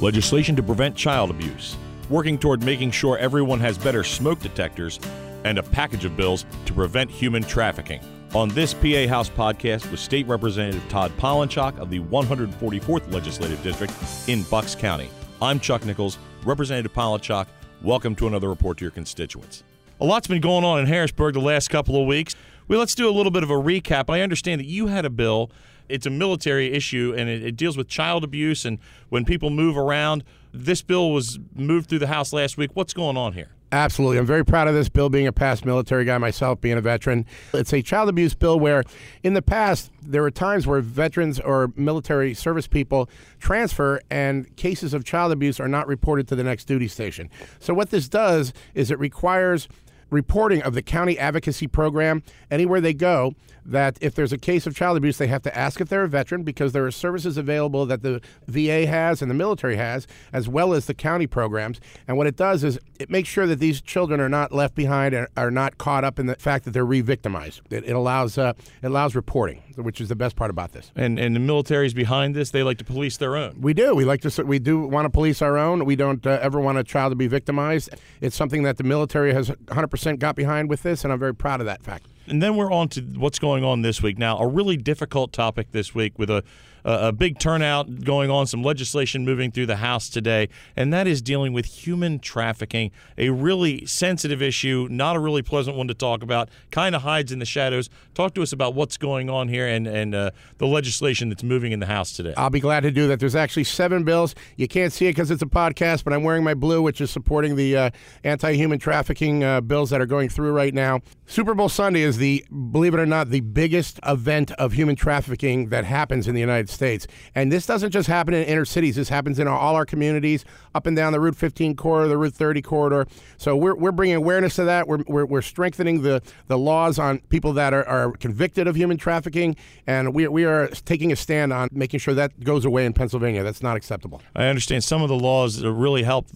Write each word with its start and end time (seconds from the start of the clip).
legislation 0.00 0.56
to 0.56 0.62
prevent 0.62 0.96
child 0.96 1.30
abuse, 1.30 1.76
working 2.08 2.38
toward 2.38 2.64
making 2.64 2.90
sure 2.90 3.18
everyone 3.18 3.60
has 3.60 3.76
better 3.76 4.02
smoke 4.02 4.40
detectors, 4.40 4.98
and 5.44 5.58
a 5.58 5.62
package 5.62 6.04
of 6.04 6.16
bills 6.16 6.44
to 6.66 6.72
prevent 6.72 7.10
human 7.10 7.42
trafficking. 7.42 8.00
On 8.34 8.48
this 8.50 8.74
PA 8.74 9.06
House 9.08 9.28
podcast 9.28 9.90
with 9.90 9.98
State 9.98 10.26
Representative 10.26 10.86
Todd 10.88 11.10
Polinchock 11.18 11.78
of 11.78 11.90
the 11.90 12.00
144th 12.00 13.12
Legislative 13.12 13.62
District 13.62 13.92
in 14.28 14.42
Bucks 14.44 14.74
County. 14.74 15.08
I'm 15.42 15.58
Chuck 15.58 15.84
Nichols, 15.84 16.18
Representative 16.44 16.92
Polinchock. 16.92 17.46
Welcome 17.82 18.14
to 18.16 18.26
another 18.26 18.48
report 18.48 18.78
to 18.78 18.84
your 18.84 18.92
constituents. 18.92 19.64
A 20.00 20.04
lot's 20.04 20.28
been 20.28 20.40
going 20.40 20.64
on 20.64 20.78
in 20.78 20.86
Harrisburg 20.86 21.34
the 21.34 21.40
last 21.40 21.68
couple 21.68 22.00
of 22.00 22.06
weeks. 22.06 22.34
Well, 22.68 22.78
let's 22.78 22.94
do 22.94 23.08
a 23.08 23.10
little 23.10 23.32
bit 23.32 23.42
of 23.42 23.50
a 23.50 23.54
recap. 23.54 24.08
I 24.08 24.20
understand 24.20 24.60
that 24.60 24.66
you 24.66 24.86
had 24.86 25.04
a 25.04 25.10
bill 25.10 25.50
it's 25.90 26.06
a 26.06 26.10
military 26.10 26.72
issue 26.72 27.14
and 27.16 27.28
it, 27.28 27.44
it, 27.44 27.56
deals 27.56 27.76
with 27.76 27.88
child 27.88 28.24
abuse 28.24 28.64
and 28.64 28.78
when 29.08 29.24
people 29.24 29.50
move 29.50 29.76
around. 29.76 30.24
This 30.52 30.82
bill 30.82 31.12
was 31.12 31.38
moved 31.54 31.88
through 31.88 32.00
the 32.00 32.08
House 32.08 32.32
last 32.32 32.56
week. 32.56 32.70
What's 32.74 32.92
going 32.92 33.16
on 33.16 33.34
here? 33.34 33.50
Absolutely. 33.72 34.18
I'm 34.18 34.26
very 34.26 34.44
proud 34.44 34.66
of 34.66 34.74
this 34.74 34.88
bill 34.88 35.08
being 35.08 35.28
a 35.28 35.32
past 35.32 35.64
military 35.64 36.04
guy 36.04 36.18
myself, 36.18 36.60
being 36.60 36.76
a 36.76 36.80
veteran. 36.80 37.24
It's 37.54 37.72
a 37.72 37.82
child 37.82 38.08
abuse 38.08 38.34
bill 38.34 38.58
where, 38.58 38.82
in 39.22 39.34
the 39.34 39.42
past, 39.42 39.92
there 40.02 40.22
were 40.22 40.30
times 40.32 40.66
where 40.66 40.80
veterans 40.80 41.38
or 41.38 41.72
military 41.76 42.34
service 42.34 42.66
people 42.66 43.08
transfer 43.38 44.00
and 44.10 44.54
cases 44.56 44.92
of 44.92 45.04
child 45.04 45.30
abuse 45.30 45.60
are 45.60 45.68
not 45.68 45.86
reported 45.86 46.26
to 46.28 46.36
the 46.36 46.42
next 46.42 46.64
duty 46.64 46.88
station. 46.88 47.30
So, 47.60 47.72
what 47.72 47.90
this 47.90 48.08
does 48.08 48.52
is 48.74 48.90
it 48.90 48.98
requires 48.98 49.68
reporting 50.10 50.62
of 50.62 50.74
the 50.74 50.82
county 50.82 51.18
advocacy 51.18 51.66
program 51.66 52.22
anywhere 52.50 52.80
they 52.80 52.94
go 52.94 53.34
that 53.64 53.98
if 54.00 54.14
there's 54.14 54.32
a 54.32 54.38
case 54.38 54.66
of 54.66 54.74
child 54.74 54.96
abuse, 54.96 55.18
they 55.18 55.26
have 55.26 55.42
to 55.42 55.56
ask 55.56 55.80
if 55.80 55.88
they're 55.88 56.02
a 56.02 56.08
veteran 56.08 56.42
because 56.42 56.72
there 56.72 56.84
are 56.84 56.90
services 56.90 57.36
available 57.36 57.86
that 57.86 58.02
the 58.02 58.20
VA 58.46 58.86
has 58.86 59.22
and 59.22 59.30
the 59.30 59.34
military 59.34 59.76
has, 59.76 60.06
as 60.32 60.48
well 60.48 60.72
as 60.72 60.86
the 60.86 60.94
county 60.94 61.26
programs. 61.26 61.80
And 62.08 62.16
what 62.16 62.26
it 62.26 62.36
does 62.36 62.64
is 62.64 62.78
it 62.98 63.10
makes 63.10 63.28
sure 63.28 63.46
that 63.46 63.60
these 63.60 63.80
children 63.80 64.20
are 64.20 64.28
not 64.28 64.52
left 64.52 64.74
behind 64.74 65.14
and 65.14 65.26
are 65.36 65.50
not 65.50 65.78
caught 65.78 66.04
up 66.04 66.18
in 66.18 66.26
the 66.26 66.34
fact 66.36 66.64
that 66.64 66.72
they're 66.72 66.84
re-victimized. 66.84 67.60
It, 67.70 67.84
it 67.84 67.92
allows 67.92 68.38
uh, 68.38 68.54
it 68.82 68.86
allows 68.86 69.14
reporting, 69.14 69.62
which 69.76 70.00
is 70.00 70.08
the 70.08 70.16
best 70.16 70.36
part 70.36 70.50
about 70.50 70.72
this. 70.72 70.90
And 70.96 71.18
and 71.18 71.36
the 71.36 71.40
military's 71.40 71.94
behind 71.94 72.34
this. 72.34 72.50
They 72.50 72.62
like 72.62 72.78
to 72.78 72.84
police 72.84 73.16
their 73.16 73.36
own. 73.36 73.60
We 73.60 73.74
do. 73.74 73.94
We 73.94 74.04
like 74.04 74.22
to. 74.22 74.44
We 74.44 74.58
do 74.58 74.80
want 74.80 75.06
to 75.06 75.10
police 75.10 75.42
our 75.42 75.56
own. 75.56 75.84
We 75.84 75.96
don't 75.96 76.26
uh, 76.26 76.38
ever 76.42 76.60
want 76.60 76.78
a 76.78 76.84
child 76.84 77.12
to 77.12 77.16
be 77.16 77.26
victimized. 77.26 77.90
It's 78.20 78.36
something 78.36 78.62
that 78.64 78.76
the 78.78 78.84
military 78.84 79.32
has 79.32 79.50
100% 79.50 79.99
got 80.18 80.36
behind 80.36 80.68
with 80.68 80.82
this, 80.82 81.04
and 81.04 81.12
I'm 81.12 81.18
very 81.18 81.34
proud 81.34 81.60
of 81.60 81.66
that 81.66 81.82
fact. 81.82 82.06
And 82.26 82.42
then 82.42 82.56
we're 82.56 82.72
on 82.72 82.88
to 82.90 83.00
what's 83.00 83.38
going 83.38 83.64
on 83.64 83.82
this 83.82 84.02
week. 84.02 84.18
Now, 84.18 84.38
a 84.38 84.46
really 84.46 84.76
difficult 84.76 85.32
topic 85.32 85.72
this 85.72 85.94
week 85.94 86.18
with 86.18 86.30
a 86.30 86.44
a 86.84 87.12
big 87.12 87.38
turnout 87.38 88.04
going 88.04 88.30
on, 88.30 88.46
some 88.46 88.62
legislation 88.62 89.24
moving 89.24 89.50
through 89.50 89.66
the 89.66 89.76
House 89.76 90.08
today, 90.08 90.48
and 90.76 90.92
that 90.92 91.06
is 91.06 91.22
dealing 91.22 91.52
with 91.52 91.66
human 91.66 92.18
trafficking, 92.18 92.90
a 93.18 93.30
really 93.30 93.84
sensitive 93.86 94.42
issue, 94.42 94.88
not 94.90 95.16
a 95.16 95.18
really 95.18 95.42
pleasant 95.42 95.76
one 95.76 95.88
to 95.88 95.94
talk 95.94 96.22
about, 96.22 96.48
kind 96.70 96.94
of 96.94 97.02
hides 97.02 97.32
in 97.32 97.38
the 97.38 97.44
shadows. 97.44 97.90
Talk 98.14 98.34
to 98.34 98.42
us 98.42 98.52
about 98.52 98.74
what's 98.74 98.96
going 98.96 99.30
on 99.30 99.48
here 99.48 99.66
and, 99.66 99.86
and 99.86 100.14
uh, 100.14 100.30
the 100.58 100.66
legislation 100.66 101.28
that's 101.28 101.42
moving 101.42 101.72
in 101.72 101.80
the 101.80 101.86
House 101.86 102.12
today. 102.12 102.34
I'll 102.36 102.50
be 102.50 102.60
glad 102.60 102.80
to 102.80 102.90
do 102.90 103.08
that. 103.08 103.20
There's 103.20 103.36
actually 103.36 103.64
seven 103.64 104.04
bills. 104.04 104.34
You 104.56 104.68
can't 104.68 104.92
see 104.92 105.06
it 105.06 105.10
because 105.10 105.30
it's 105.30 105.42
a 105.42 105.46
podcast, 105.46 106.04
but 106.04 106.12
I'm 106.12 106.22
wearing 106.22 106.44
my 106.44 106.54
blue, 106.54 106.82
which 106.82 107.00
is 107.00 107.10
supporting 107.10 107.56
the 107.56 107.76
uh, 107.76 107.90
anti 108.24 108.52
human 108.52 108.78
trafficking 108.78 109.44
uh, 109.44 109.60
bills 109.60 109.90
that 109.90 110.00
are 110.00 110.06
going 110.06 110.28
through 110.28 110.52
right 110.52 110.74
now. 110.74 111.00
Super 111.26 111.54
Bowl 111.54 111.68
Sunday 111.68 112.02
is 112.02 112.09
the, 112.18 112.44
believe 112.70 112.94
it 112.94 113.00
or 113.00 113.06
not, 113.06 113.30
the 113.30 113.40
biggest 113.40 114.00
event 114.06 114.52
of 114.52 114.72
human 114.72 114.96
trafficking 114.96 115.68
that 115.68 115.84
happens 115.84 116.28
in 116.28 116.34
the 116.34 116.40
United 116.40 116.68
States. 116.68 117.06
And 117.34 117.50
this 117.50 117.66
doesn't 117.66 117.90
just 117.90 118.08
happen 118.08 118.34
in 118.34 118.44
inner 118.44 118.64
cities, 118.64 118.96
this 118.96 119.08
happens 119.08 119.38
in 119.38 119.48
all 119.48 119.76
our 119.76 119.86
communities, 119.86 120.44
up 120.74 120.86
and 120.86 120.96
down 120.96 121.12
the 121.12 121.20
Route 121.20 121.36
15 121.36 121.76
corridor, 121.76 122.08
the 122.08 122.16
Route 122.16 122.34
30 122.34 122.62
corridor. 122.62 123.06
So 123.36 123.56
we're, 123.56 123.74
we're 123.74 123.92
bringing 123.92 124.16
awareness 124.16 124.56
to 124.56 124.64
that. 124.64 124.86
We're, 124.86 125.02
we're, 125.06 125.26
we're 125.26 125.42
strengthening 125.42 126.02
the, 126.02 126.22
the 126.48 126.58
laws 126.58 126.98
on 126.98 127.20
people 127.28 127.52
that 127.54 127.72
are, 127.74 127.86
are 127.86 128.12
convicted 128.12 128.66
of 128.66 128.76
human 128.76 128.96
trafficking. 128.96 129.56
And 129.86 130.14
we, 130.14 130.28
we 130.28 130.44
are 130.44 130.68
taking 130.68 131.12
a 131.12 131.16
stand 131.16 131.52
on 131.52 131.68
making 131.72 132.00
sure 132.00 132.14
that 132.14 132.42
goes 132.44 132.64
away 132.64 132.86
in 132.86 132.92
Pennsylvania. 132.92 133.42
That's 133.42 133.62
not 133.62 133.76
acceptable. 133.76 134.22
I 134.34 134.46
understand 134.46 134.84
some 134.84 135.02
of 135.02 135.08
the 135.08 135.18
laws 135.18 135.64
really 135.64 136.02
help 136.02 136.28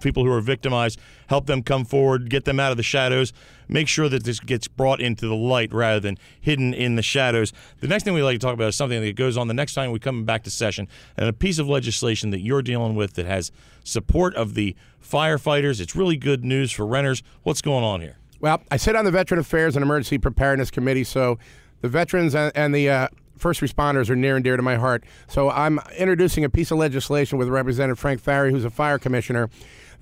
people 0.00 0.24
who 0.24 0.32
are 0.32 0.40
victimized, 0.40 1.00
help 1.28 1.46
them 1.46 1.62
come 1.62 1.84
forward, 1.84 2.30
get 2.30 2.44
them 2.44 2.60
out 2.60 2.70
of 2.70 2.76
the 2.76 2.82
shadows 2.82 3.32
make 3.68 3.88
sure 3.88 4.08
that 4.08 4.24
this 4.24 4.40
gets 4.40 4.68
brought 4.68 5.00
into 5.00 5.26
the 5.26 5.34
light 5.34 5.72
rather 5.72 6.00
than 6.00 6.18
hidden 6.40 6.74
in 6.74 6.96
the 6.96 7.02
shadows. 7.02 7.52
The 7.80 7.88
next 7.88 8.04
thing 8.04 8.14
we 8.14 8.22
like 8.22 8.38
to 8.40 8.44
talk 8.46 8.54
about 8.54 8.68
is 8.68 8.76
something 8.76 9.00
that 9.00 9.16
goes 9.16 9.36
on 9.36 9.48
the 9.48 9.54
next 9.54 9.74
time 9.74 9.90
we 9.90 9.98
come 9.98 10.24
back 10.24 10.44
to 10.44 10.50
session, 10.50 10.88
and 11.16 11.28
a 11.28 11.32
piece 11.32 11.58
of 11.58 11.68
legislation 11.68 12.30
that 12.30 12.40
you're 12.40 12.62
dealing 12.62 12.94
with 12.94 13.14
that 13.14 13.26
has 13.26 13.50
support 13.84 14.34
of 14.34 14.54
the 14.54 14.74
firefighters. 15.02 15.80
It's 15.80 15.96
really 15.96 16.16
good 16.16 16.44
news 16.44 16.72
for 16.72 16.86
renters. 16.86 17.22
What's 17.42 17.62
going 17.62 17.84
on 17.84 18.00
here? 18.00 18.18
Well, 18.40 18.62
I 18.70 18.76
sit 18.76 18.94
on 18.96 19.04
the 19.04 19.10
Veteran 19.10 19.40
Affairs 19.40 19.76
and 19.76 19.82
Emergency 19.82 20.18
Preparedness 20.18 20.70
Committee, 20.70 21.04
so 21.04 21.38
the 21.80 21.88
veterans 21.88 22.34
and, 22.34 22.74
the 22.74 22.90
uh, 22.90 23.08
first 23.38 23.60
responders 23.60 24.10
are 24.10 24.16
near 24.16 24.36
and 24.36 24.44
dear 24.44 24.56
to 24.56 24.62
my 24.62 24.76
heart. 24.76 25.04
So 25.26 25.50
I'm 25.50 25.80
introducing 25.96 26.44
a 26.44 26.50
piece 26.50 26.70
of 26.70 26.78
legislation 26.78 27.38
with 27.38 27.48
Representative 27.48 27.98
Frank 27.98 28.20
Farry, 28.20 28.50
who's 28.50 28.64
a 28.64 28.70
fire 28.70 28.98
commissioner, 28.98 29.48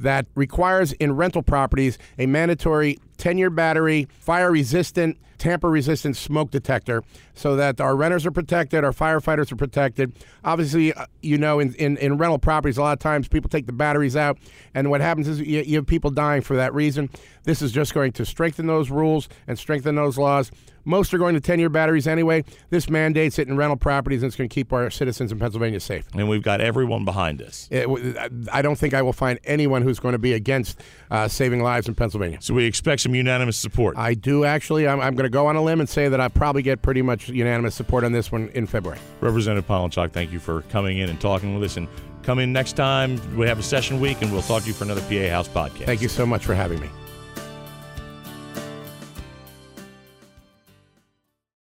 that 0.01 0.27
requires 0.35 0.93
in 0.95 1.15
rental 1.15 1.43
properties 1.43 1.99
a 2.19 2.27
mandatory 2.27 2.99
10 3.25 3.39
year 3.39 3.49
battery, 3.49 4.07
fire 4.21 4.53
resistant, 4.53 5.17
tamper 5.39 5.71
resistant 5.71 6.15
smoke 6.15 6.51
detector 6.51 7.03
so 7.33 7.57
that 7.57 7.81
our 7.81 7.97
renters 7.97 8.27
are 8.27 8.31
protected, 8.31 8.85
our 8.85 8.93
firefighters 8.93 9.51
are 9.51 9.57
protected. 9.57 10.13
Obviously, 10.45 10.93
uh, 10.93 11.07
you 11.23 11.39
know, 11.39 11.59
in, 11.59 11.75
in, 11.77 11.97
in, 11.97 12.19
rental 12.19 12.39
properties, 12.39 12.77
a 12.77 12.83
lot 12.83 12.93
of 12.93 12.99
times 12.99 13.27
people 13.27 13.49
take 13.49 13.65
the 13.65 13.73
batteries 13.73 14.15
out, 14.15 14.37
and 14.75 14.91
what 14.91 15.01
happens 15.01 15.27
is 15.27 15.41
you, 15.41 15.63
you 15.63 15.77
have 15.77 15.87
people 15.87 16.11
dying 16.11 16.43
for 16.43 16.55
that 16.57 16.75
reason. 16.75 17.09
This 17.45 17.63
is 17.63 17.73
just 17.73 17.95
going 17.95 18.13
to 18.13 18.27
strengthen 18.27 18.67
those 18.67 18.91
rules 18.91 19.31
and 19.47 19.59
strengthen 19.59 19.95
those 19.95 20.19
laws. 20.19 20.51
Most 20.85 21.15
are 21.15 21.19
going 21.19 21.35
to 21.35 21.41
10 21.41 21.59
year 21.59 21.69
batteries 21.69 22.07
anyway. 22.07 22.45
This 22.71 22.91
mandates 22.91 23.39
it 23.39 23.49
in 23.49 23.57
rental 23.57 23.77
properties, 23.77 24.23
and 24.23 24.29
it's 24.29 24.37
going 24.37 24.49
to 24.49 24.55
keep 24.55 24.73
our 24.73 24.91
citizens 24.91 25.33
in 25.33 25.39
Pennsylvania 25.39 25.81
safe. 25.81 26.07
And 26.15 26.29
we've 26.29 26.43
got 26.43 26.61
everyone 26.61 27.05
behind 27.05 27.41
us. 27.41 27.69
It, 27.71 27.89
I 28.53 28.63
don't 28.63 28.77
think 28.77 28.95
I 28.95 29.03
will 29.03 29.13
find 29.13 29.39
anyone 29.45 29.83
who's 29.83 29.99
going 29.99 30.13
to 30.13 30.19
be 30.19 30.35
against 30.35 30.81
uh, 31.11 31.29
saving 31.29 31.63
lives 31.63 31.89
in 31.89 31.95
Pennsylvania. 31.95 32.39
So 32.41 32.55
we 32.55 32.67
expect 32.67 33.01
some 33.03 33.14
unanimous 33.15 33.57
support. 33.57 33.97
I 33.97 34.15
do 34.15 34.45
actually. 34.45 34.87
I'm, 34.89 35.01
I'm 35.01 35.15
going 35.15 35.25
to 35.25 35.31
go 35.31 35.47
on 35.47 35.57
a 35.57 35.63
limb 35.63 35.81
and 35.81 35.89
say 35.89 36.09
that 36.09 36.21
I 36.21 36.29
probably 36.29 36.63
get 36.63 36.83
pretty 36.83 37.03
much 37.03 37.29
unanimous 37.29 37.75
support 37.75 38.05
on 38.05 38.13
this 38.13 38.31
one 38.33 38.49
in 38.51 38.67
February. 38.67 39.01
Representative 39.21 39.67
Polinchock, 39.69 40.13
thank 40.13 40.33
you 40.33 40.39
for 40.39 40.63
coming 40.63 40.99
in 40.99 41.09
and 41.09 41.21
talking 41.21 41.55
with 41.55 41.71
us. 41.71 41.77
And 41.77 41.89
come 42.23 42.39
in 42.39 42.53
next 42.53 42.73
time. 42.73 43.21
We 43.37 43.47
have 43.47 43.59
a 43.59 43.63
session 43.63 44.01
week, 44.01 44.23
and 44.23 44.33
we'll 44.33 44.43
talk 44.43 44.63
to 44.63 44.69
you 44.69 44.75
for 44.75 44.85
another 44.85 45.03
PA 45.03 45.31
House 45.31 45.49
podcast. 45.49 45.87
Thank 45.87 46.03
you 46.03 46.09
so 46.09 46.27
much 46.27 46.45
for 46.45 46.55
having 46.55 46.81
me. 46.81 46.89